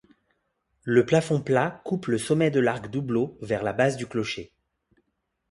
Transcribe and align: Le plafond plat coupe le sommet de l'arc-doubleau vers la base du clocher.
Le 0.83 1.05
plafond 1.05 1.39
plat 1.41 1.79
coupe 1.85 2.07
le 2.07 2.17
sommet 2.17 2.49
de 2.49 2.59
l'arc-doubleau 2.59 3.37
vers 3.43 3.61
la 3.61 3.71
base 3.71 3.97
du 3.97 4.07
clocher. 4.07 4.51